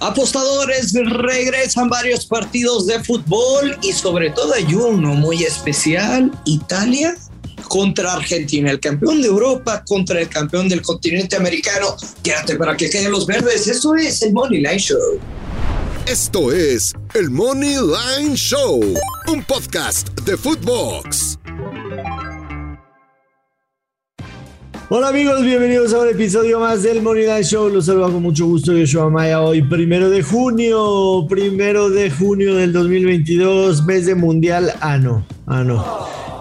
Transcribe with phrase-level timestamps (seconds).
[0.00, 7.14] Apostadores, regresan varios partidos de fútbol y sobre todo hay uno muy especial, Italia
[7.68, 11.96] contra Argentina, el campeón de Europa contra el campeón del continente americano.
[12.22, 15.20] Quédate para que queden los verdes, eso es el Money Line Show.
[16.06, 18.80] Esto es el Money Line Show,
[19.28, 21.38] un podcast de Footbox.
[24.92, 27.68] Hola amigos, bienvenidos a un episodio más del Money Line Show.
[27.68, 28.76] Los saludo con mucho gusto.
[28.76, 29.40] Yo soy Maya.
[29.40, 34.72] Hoy, primero de junio, primero de junio del 2022, mes de mundial.
[34.80, 35.84] Ah, no, ah, no.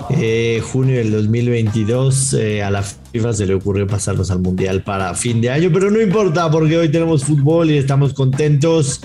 [0.09, 5.13] Eh, junio del 2022, eh, a la FIFA se le ocurrió pasarnos al mundial para
[5.13, 9.01] fin de año, pero no importa porque hoy tenemos fútbol y estamos contentos.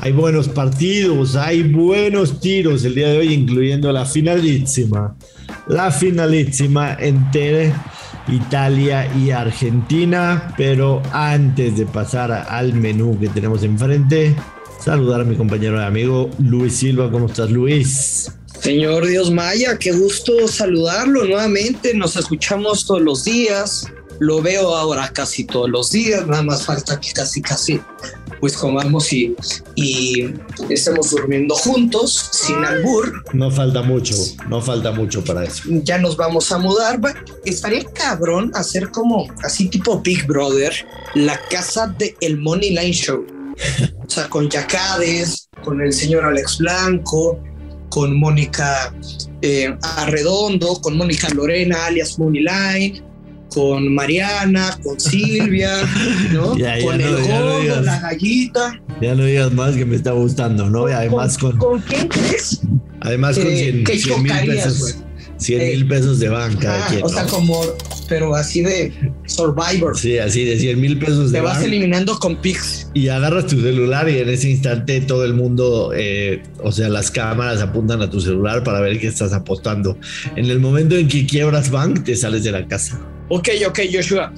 [0.00, 5.14] Hay buenos partidos, hay buenos tiros el día de hoy, incluyendo la finalísima.
[5.68, 7.72] La finalísima entera
[8.30, 10.54] Italia y Argentina.
[10.56, 14.36] Pero antes de pasar al menú que tenemos enfrente,
[14.80, 17.10] saludar a mi compañero y amigo Luis Silva.
[17.10, 18.30] ¿Cómo estás, Luis?
[18.60, 21.94] Señor Dios Maya, qué gusto saludarlo nuevamente.
[21.94, 23.86] Nos escuchamos todos los días.
[24.18, 26.26] Lo veo ahora casi todos los días.
[26.26, 27.80] Nada más falta que casi, casi
[28.40, 29.34] pues comamos y,
[29.74, 30.34] y
[30.68, 33.22] estemos durmiendo juntos, sin albur.
[33.32, 34.14] No falta mucho,
[34.48, 35.62] no falta mucho para eso.
[35.82, 37.00] Ya nos vamos a mudar.
[37.44, 40.72] Estaría cabrón hacer como así tipo Big Brother,
[41.14, 43.26] la casa de el Money Line Show.
[44.06, 47.40] o sea, con Yacades, con el señor Alex Blanco,
[47.88, 48.94] con Mónica
[49.42, 53.02] eh, Arredondo, con Mónica Lorena, alias Money Line,
[53.52, 55.72] con Mariana, con Silvia,
[56.32, 56.50] ¿no?
[56.82, 58.80] con el gordo, la gallita.
[59.00, 60.88] Ya no digas más que me está gustando, ¿no?
[60.88, 61.56] Y además con.
[61.58, 62.60] ¿Con quién crees?
[63.00, 64.96] Además con 100 mil pesos.
[65.38, 66.88] 100 mil pesos de banca.
[66.90, 67.62] Ah, o sea, como,
[68.08, 68.92] pero así de
[69.26, 69.96] Survivor.
[69.96, 72.90] Sí, así de 100 mil pesos de Te vas eliminando con Pix.
[72.94, 77.10] Y agarras tu celular y en ese instante todo el mundo, eh, o sea, las
[77.10, 79.96] cámaras apuntan a tu celular para ver qué estás apostando.
[80.34, 83.00] En el momento en que quiebras bank, te sales de la casa.
[83.28, 84.32] Ok, ok, Joshua.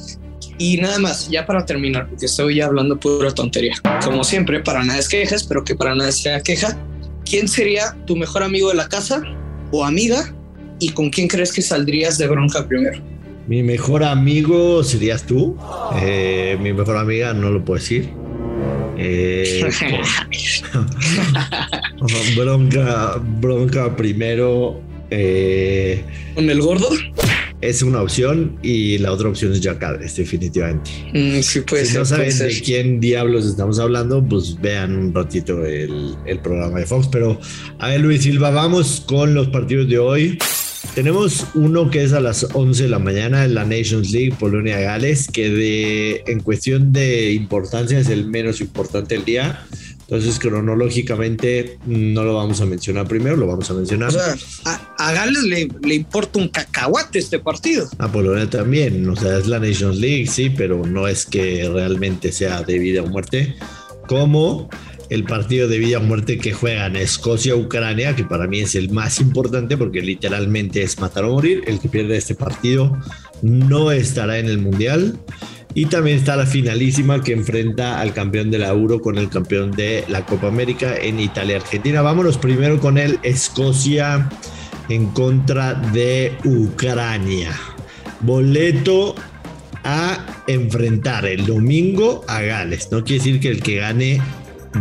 [0.58, 3.74] Y nada más, ya para terminar, porque estoy ya hablando pura tontería.
[4.04, 6.76] Como siempre, para nada es quejas, pero que para nada sea queja.
[7.24, 9.22] ¿Quién sería tu mejor amigo de la casa
[9.70, 10.34] o amiga?
[10.78, 13.00] ¿Y con quién crees que saldrías de bronca primero?
[13.46, 15.56] Mi mejor amigo serías tú.
[16.02, 18.10] Eh, mi mejor amiga no lo puedo decir.
[18.98, 19.62] Eh,
[22.36, 24.80] bronca, bronca primero.
[25.10, 26.88] Eh, ¿Con el gordo?
[27.60, 30.90] Es una opción y la otra opción es Jacades, definitivamente.
[31.12, 35.64] Mm, sí, puede si no saben de quién diablos estamos hablando, pues vean un ratito
[35.64, 37.08] el, el, programa de Fox.
[37.12, 37.38] Pero
[37.78, 40.38] a ver, Luis Silva, vamos con los partidos de hoy.
[40.94, 45.28] Tenemos uno que es a las 11 de la mañana en la Nations League, Polonia-Gales,
[45.28, 49.66] que de, en cuestión de importancia es el menos importante del día.
[50.10, 54.08] Entonces, cronológicamente, no lo vamos a mencionar primero, lo vamos a mencionar.
[54.08, 54.34] O sea,
[54.98, 57.88] a, Gales le, le, importa un cacahuate este partido.
[57.98, 62.32] A Polonia también, o sea, es la Nations League, sí, pero no es que realmente
[62.32, 63.54] sea de vida o muerte.
[64.08, 64.68] Como
[65.10, 69.20] el partido de vida o muerte que juegan Escocia-Ucrania, que para mí es el más
[69.20, 71.62] importante porque literalmente es matar o morir.
[71.68, 72.98] El que pierde este partido
[73.42, 75.20] no estará en el Mundial.
[75.74, 79.70] Y también está la finalísima que enfrenta al campeón de la Euro con el campeón
[79.70, 82.02] de la Copa América en Italia-Argentina.
[82.02, 84.28] Vámonos primero con el Escocia
[84.88, 87.52] en contra de Ucrania.
[88.20, 89.14] Boleto
[89.84, 92.90] a enfrentar el domingo a Gales.
[92.90, 94.20] No quiere decir que el que gane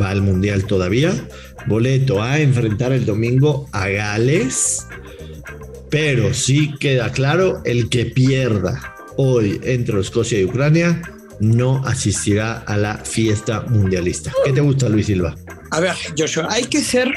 [0.01, 1.13] va al Mundial todavía.
[1.67, 4.87] Boleto a enfrentar el domingo a Gales.
[5.91, 11.01] Pero sí queda claro el que pierda hoy entre Escocia y Ucrania
[11.41, 14.31] no asistirá a la fiesta mundialista.
[14.45, 15.35] ¿Qué te gusta, Luis Silva?
[15.71, 17.11] A ver, Joshua, hay que ser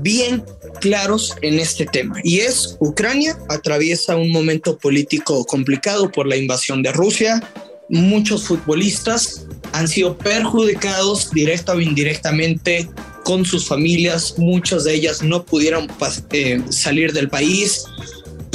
[0.00, 0.44] bien
[0.80, 2.16] claros en este tema.
[2.24, 7.40] Y es, Ucrania atraviesa un momento político complicado por la invasión de Rusia.
[7.88, 12.88] Muchos futbolistas han sido perjudicados directa o indirectamente
[13.24, 14.34] con sus familias.
[14.36, 15.86] Muchas de ellas no pudieron
[16.32, 17.84] eh, salir del país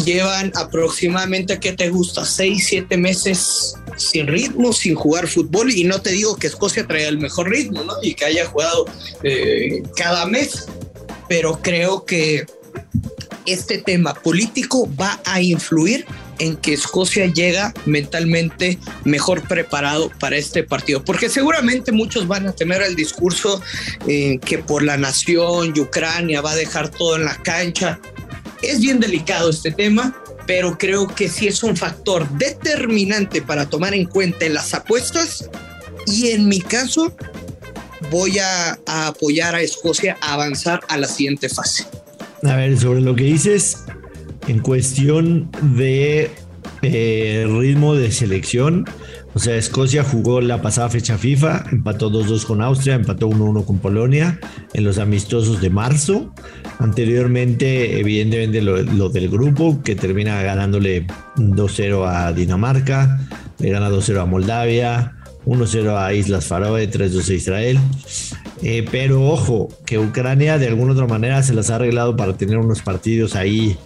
[0.04, 2.26] llevan aproximadamente, ¿qué te gusta?
[2.26, 5.72] Seis, siete meses sin ritmo, sin jugar fútbol.
[5.72, 7.94] Y no te digo que Escocia traiga el mejor ritmo, ¿no?
[8.02, 8.86] Y que haya jugado
[9.24, 10.66] eh, cada mes.
[11.28, 12.46] Pero creo que
[13.46, 16.06] este tema político va a influir
[16.40, 22.54] en que Escocia llega mentalmente mejor preparado para este partido, porque seguramente muchos van a
[22.54, 23.62] tener el discurso
[24.08, 28.00] eh, que por la nación y Ucrania va a dejar todo en la cancha,
[28.62, 30.16] es bien delicado este tema,
[30.46, 35.50] pero creo que sí es un factor determinante para tomar en cuenta en las apuestas
[36.08, 37.16] y en mi caso
[38.10, 41.86] voy a, apoyar a Escocia a avanzar a la siguiente fase.
[42.44, 43.80] A ver, sobre lo que dices,
[44.48, 46.32] en cuestión de
[46.82, 48.86] eh, ritmo de selección,
[49.34, 53.78] o sea, Escocia jugó la pasada fecha FIFA, empató 2-2 con Austria, empató 1-1 con
[53.78, 54.40] Polonia
[54.74, 56.34] en los amistosos de marzo.
[56.80, 61.06] Anteriormente, evidentemente, lo, del grupo, que termina ganándole
[61.36, 63.20] 2-0 a Dinamarca,
[63.60, 65.14] le gana 2-0 a Moldavia,
[65.46, 67.80] 1-0 a Islas Faroe, 3-2 a Israel.
[68.62, 72.58] Eh, pero ojo, que Ucrania de alguna otra manera se las ha arreglado para tener
[72.58, 73.78] unos partidos ahí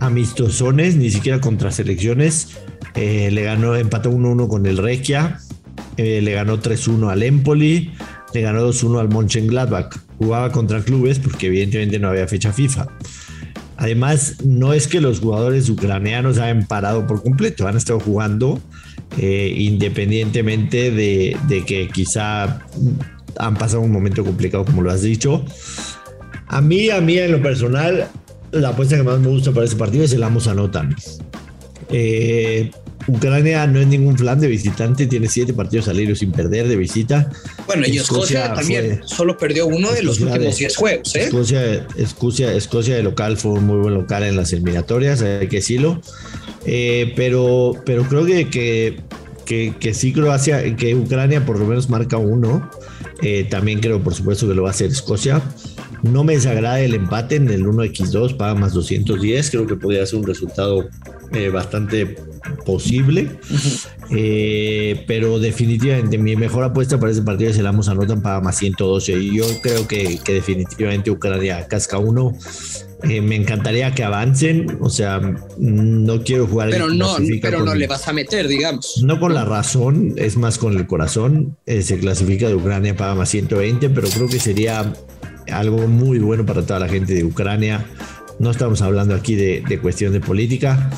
[0.00, 2.48] amistosones, ni siquiera contra selecciones.
[2.94, 5.38] Eh, le ganó, empató 1-1 con el Regia,
[5.96, 7.92] eh, le ganó 3-1 al Empoli,
[8.34, 9.96] le ganó 2-1 al Mönchengladbach.
[10.18, 12.88] Jugaba contra clubes porque evidentemente no había fecha FIFA.
[13.76, 18.60] Además, no es que los jugadores ucranianos hayan parado por completo, han estado jugando
[19.18, 22.60] eh, independientemente de, que quizá
[23.38, 25.44] han pasado un momento complicado, como lo has dicho.
[26.46, 28.08] A mí, a mí en lo personal,
[28.52, 30.94] la apuesta que más me gusta para ese partido es el Amos Anotan.
[31.90, 32.70] Eh,
[33.06, 36.76] Ucrania no es ningún flan de visitante, tiene siete partidos al hilo sin perder de
[36.76, 37.30] visita.
[37.66, 41.14] Bueno, y Escocia, también solo perdió uno de los últimos 10 juegos.
[41.16, 41.24] ¿eh?
[41.24, 45.56] Escocia, Escocia, Escocia de local fue un muy buen local en las eliminatorias, hay que
[45.56, 46.00] decirlo.
[46.66, 48.48] Eh, pero, pero creo que,
[49.44, 52.70] que, que, sí Croacia, que Ucrania por lo menos marca uno.
[53.22, 55.42] Eh, también creo, por supuesto, que lo va a hacer Escocia.
[56.02, 59.50] No me desagrada el empate en el 1x2, paga más 210.
[59.50, 60.88] Creo que podría ser un resultado
[61.32, 62.16] eh, bastante
[62.64, 63.28] posible.
[65.06, 69.12] pero definitivamente mi mejor apuesta para ese partido es el Amos anotan paga más 112.
[69.12, 72.36] Y yo creo que, que definitivamente Ucrania casca uno.
[73.02, 75.20] Eh, me encantaría que avancen, o sea,
[75.58, 76.70] no quiero jugar.
[76.70, 79.00] Pero no, pero no le vas a meter, digamos.
[79.02, 81.56] No con la razón, es más con el corazón.
[81.66, 84.92] Eh, se clasifica de Ucrania, paga más 120, pero creo que sería
[85.52, 87.86] algo muy bueno para toda la gente de Ucrania.
[88.38, 90.90] No estamos hablando aquí de, de cuestión de política,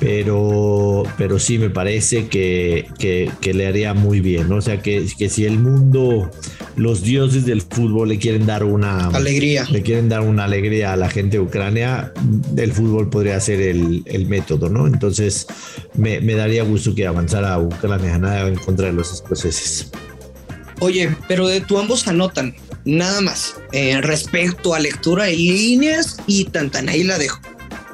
[0.00, 4.50] pero, pero sí me parece que, que, le haría muy bien.
[4.50, 6.30] O sea, que, que, si el mundo,
[6.74, 10.96] los dioses del fútbol le quieren dar una alegría, le quieren dar una alegría a
[10.96, 12.12] la gente de Ucrania,
[12.56, 14.86] el fútbol podría ser el, el método, ¿no?
[14.86, 15.46] Entonces,
[15.94, 19.90] me, me, daría gusto que avanzara Ucrania nada en contra de los escoceses.
[20.80, 22.54] Oye, pero de tu ambos anotan,
[22.90, 27.40] nada más, eh, respecto a lectura de líneas y tantan, ahí la dejo.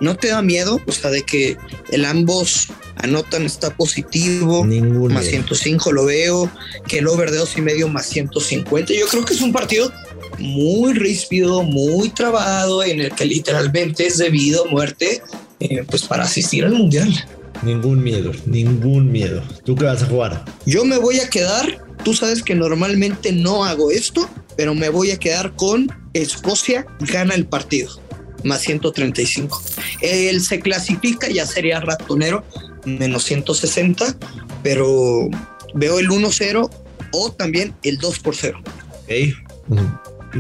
[0.01, 0.81] ¿No te da miedo?
[0.87, 1.57] O sea, de que
[1.91, 6.51] el ambos anotan está positivo, Ningún más 105 lo veo,
[6.87, 8.93] que el over de dos y medio más 150.
[8.95, 9.93] Yo creo que es un partido
[10.39, 15.23] muy ríspido, muy trabado, en el que literalmente es debido a muerte,
[15.61, 17.13] eh, pues para asistir al mundial.
[17.63, 19.43] Ningún miedo, ningún miedo.
[19.65, 20.45] ¿Tú qué vas a jugar?
[20.67, 25.11] Yo me voy a quedar, tú sabes que normalmente no hago esto, pero me voy
[25.11, 28.01] a quedar con Escocia gana el partido
[28.45, 29.63] más 135.
[30.01, 32.45] Él se clasifica, ya sería ratonero,
[32.85, 34.17] menos 160,
[34.63, 35.29] pero
[35.75, 36.71] veo el 1-0
[37.13, 38.61] o también el 2 por 0.
[39.05, 39.35] Okay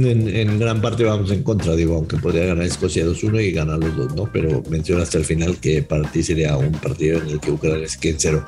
[0.05, 3.97] en, gran parte vamos en contra, digo, aunque podría ganar Escocia 2-1 y ganar los
[3.97, 4.31] dos, ¿no?
[4.33, 7.97] Pero mencionaste al final que para ti sería un partido en el que Ucrania es
[7.97, 8.45] quien cero.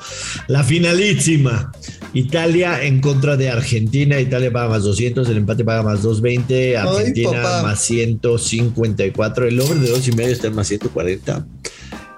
[0.47, 1.71] La finalísima.
[2.13, 4.19] Italia en contra de Argentina.
[4.19, 9.47] Italia paga más 200, el empate paga más 220, Argentina más 154.
[9.47, 11.45] El over de dos y medio está en más 140.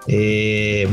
[0.07, 0.87] Eh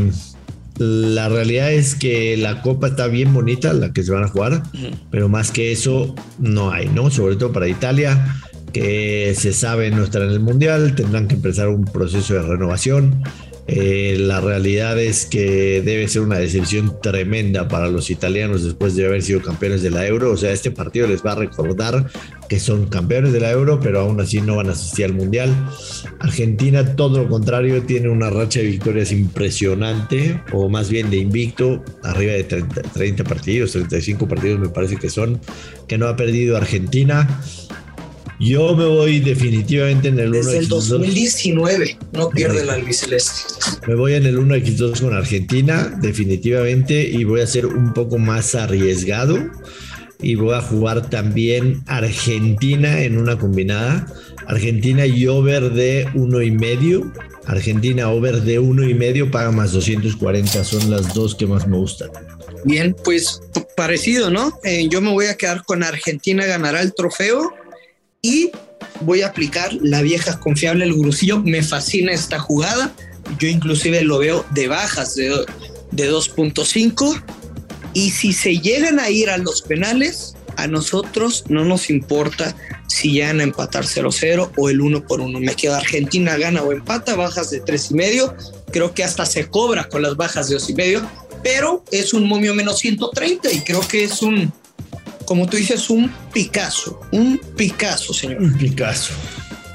[0.78, 4.62] la realidad es que la copa está bien bonita, la que se van a jugar,
[5.10, 7.10] pero más que eso no hay, ¿no?
[7.10, 8.36] Sobre todo para Italia,
[8.72, 13.22] que se sabe no estar en el Mundial, tendrán que empezar un proceso de renovación.
[13.70, 19.04] Eh, la realidad es que debe ser una decepción tremenda para los italianos después de
[19.04, 20.32] haber sido campeones de la Euro.
[20.32, 22.10] O sea, este partido les va a recordar
[22.48, 25.54] que son campeones de la Euro, pero aún así no van a asistir al Mundial.
[26.18, 31.84] Argentina, todo lo contrario, tiene una racha de victorias impresionante, o más bien de invicto,
[32.02, 35.40] arriba de 30, 30 partidos, 35 partidos me parece que son,
[35.86, 37.42] que no ha perdido Argentina.
[38.40, 43.54] Yo me voy definitivamente en el 1 Desde el 2019 no pierde la albiceleste.
[43.86, 48.54] Me voy en el 1x2 con Argentina, definitivamente, y voy a ser un poco más
[48.54, 49.38] arriesgado.
[50.20, 54.06] Y voy a jugar también Argentina en una combinada.
[54.46, 57.12] Argentina y over de uno y medio.
[57.46, 60.64] Argentina over de uno y medio paga más 240.
[60.64, 62.10] Son las dos que más me gustan.
[62.64, 63.40] Bien, pues
[63.76, 64.58] parecido, ¿no?
[64.64, 67.52] Eh, yo me voy a quedar con Argentina ganará el trofeo
[68.22, 68.50] y
[69.00, 71.40] voy a aplicar la vieja confiable, el gurusillo.
[71.40, 72.92] Me fascina esta jugada.
[73.38, 75.44] Yo inclusive lo veo de bajas de,
[75.92, 77.22] de 2.5.
[77.94, 82.54] Y si se llegan a ir a los penales, a nosotros no nos importa
[82.88, 85.40] si llegan a empatar 0-0 o el 1 por 1.
[85.40, 88.34] Me quedo Argentina gana o empata, bajas de 3 y medio.
[88.72, 91.10] Creo que hasta se cobra con las bajas de 2 y medio,
[91.42, 94.52] pero es un momio menos 130 y creo que es un,
[95.28, 97.02] como tú dices, un Picasso.
[97.12, 98.40] Un Picasso, señor.
[98.40, 99.12] Un Picasso.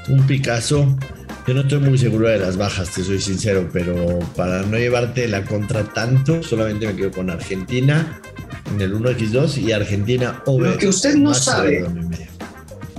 [0.08, 0.98] Un Picasso.
[1.46, 5.28] Yo no estoy muy seguro de las bajas, te soy sincero, pero para no llevarte
[5.28, 8.20] la contra tanto, solamente me quedo con Argentina
[8.68, 10.72] en el 1x2 y Argentina over.
[10.72, 11.86] Lo que usted no sabe,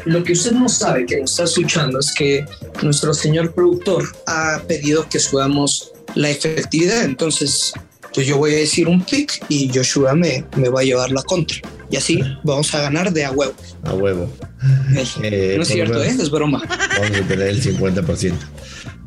[0.06, 2.46] lo que usted no sabe que nos está escuchando es que
[2.82, 7.74] nuestro señor productor ha pedido que subamos la efectividad, entonces
[8.14, 11.22] pues yo voy a decir un pick y Joshua me, me va a llevar la
[11.24, 11.60] contra.
[11.90, 13.54] Y así vamos a ganar de a huevo.
[13.84, 14.32] A huevo.
[15.22, 16.10] Eh, no es cierto, ¿eh?
[16.10, 16.62] es broma.
[16.68, 18.34] Vamos a tener el 50%.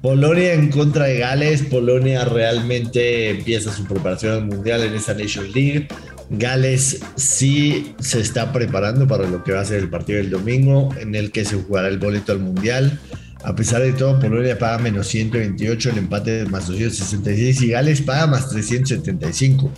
[0.03, 1.63] Polonia en contra de Gales.
[1.63, 5.89] Polonia realmente empieza su preparación al mundial en esa Nation League.
[6.31, 10.91] Gales sí se está preparando para lo que va a ser el partido del domingo,
[11.01, 13.01] en el que se jugará el boleto al mundial.
[13.45, 18.27] A pesar de todo, Polonia paga menos 128, el empate más 266 y Gales paga
[18.27, 19.73] más 375.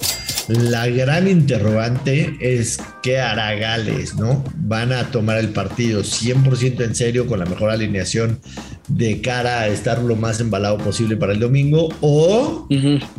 [0.48, 4.42] La gran interrogante es qué hará Gales, ¿no?
[4.56, 8.40] Van a tomar el partido 100% en serio con la mejor alineación
[8.88, 12.66] de cara a estar lo más embalado posible para el domingo o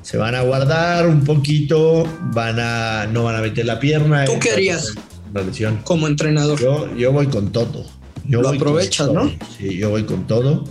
[0.01, 4.25] se van a guardar un poquito, van a no van a meter la pierna.
[4.25, 4.93] ¿Tú qué harías?
[5.83, 6.59] Como entrenador.
[6.59, 7.85] Yo, yo voy con todo.
[8.31, 9.29] Yo lo aprovechas, ¿no?
[9.57, 10.63] Sí, yo voy con todo.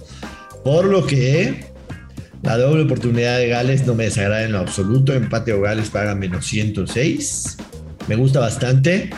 [0.65, 1.67] Por lo que
[2.43, 5.13] la doble oportunidad de Gales no me desagrada en lo absoluto.
[5.13, 7.59] Empate o Gales paga menos 106.
[8.09, 9.11] Me gusta bastante.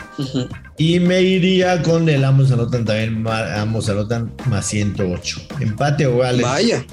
[0.77, 5.41] Y me iría con el ambos anotan también, ambos anotan más 108.
[5.61, 6.41] Empate o Gales.
[6.41, 6.85] Vaya,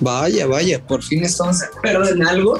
[0.00, 0.86] vaya, vaya.
[0.86, 2.58] Por fin estamos de acuerdo en algo.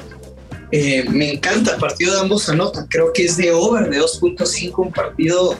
[0.71, 2.87] Eh, me encanta el partido de ambos anotan.
[2.89, 5.57] Creo que es de over de 2.5, un partido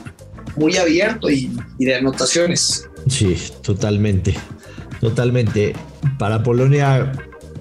[0.57, 2.89] muy abierto y, y de anotaciones.
[3.09, 4.35] Sí, totalmente.
[5.01, 5.75] Totalmente.
[6.19, 7.13] Para Polonia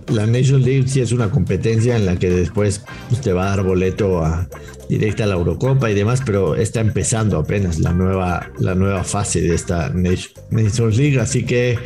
[0.07, 3.55] la Nation League sí es una competencia en la que después pues, te va a
[3.55, 4.47] dar boleto a,
[4.89, 9.41] directa a la Eurocopa y demás, pero está empezando apenas la nueva, la nueva fase
[9.41, 11.77] de esta Nations League, así que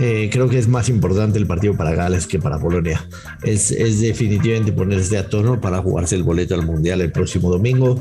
[0.00, 3.06] eh, creo que es más importante el partido para Gales que para Polonia.
[3.42, 8.00] Es, es definitivamente ponerse a tono para jugarse el boleto al Mundial el próximo domingo.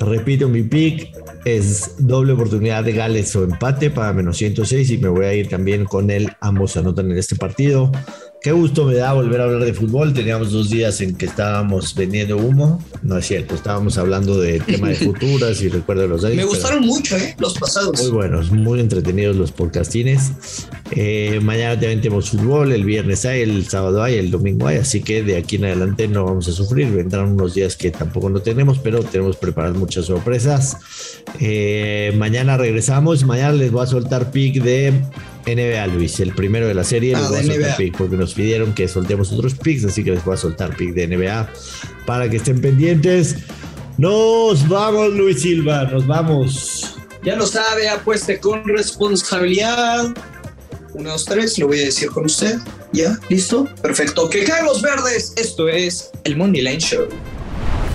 [0.00, 1.12] Repito mi pick,
[1.44, 5.48] es doble oportunidad de Gales o empate para menos 106 y me voy a ir
[5.48, 6.30] también con él.
[6.40, 7.92] Ambos anotan en este partido.
[8.42, 10.14] Qué gusto me da volver a hablar de fútbol.
[10.14, 12.82] Teníamos dos días en que estábamos vendiendo humo.
[13.02, 16.36] No es cierto, estábamos hablando de tema de futuras y recuerdo los años.
[16.38, 17.34] Me gustaron mucho, ¿eh?
[17.38, 18.00] Los pasados.
[18.00, 20.32] Muy buenos, muy entretenidos los podcastines.
[20.92, 24.78] Eh, mañana también tenemos fútbol, el viernes hay, el sábado hay, el domingo hay.
[24.78, 26.90] Así que de aquí en adelante no vamos a sufrir.
[26.90, 30.78] Vendrán unos días que tampoco no tenemos, pero tenemos preparadas muchas sorpresas.
[31.40, 33.22] Eh, mañana regresamos.
[33.22, 34.94] Mañana les voy a soltar pick de
[35.46, 37.14] NBA, Luis, el primero de la serie.
[37.16, 40.12] les ah, voy a soltar pick porque nos pidieron que soltemos otros picks, así que
[40.12, 41.50] les voy a soltar pick de NBA
[42.06, 43.36] para que estén pendientes.
[43.98, 46.96] Nos vamos, Luis Silva, nos vamos.
[47.22, 50.14] Ya lo sabe, apueste con responsabilidad.
[50.94, 52.58] Uno, dos, tres, lo voy a decir con usted.
[52.92, 53.18] ¿Ya?
[53.28, 53.68] ¿Listo?
[53.82, 54.28] Perfecto.
[54.28, 55.34] Que caen los verdes.
[55.36, 57.06] Esto es el Money Line Show.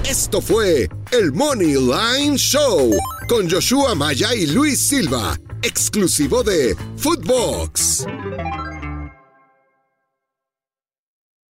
[0.07, 2.91] Esto fue el Money Line Show
[3.27, 8.05] con Joshua Maya y Luis Silva exclusivo de Footbox.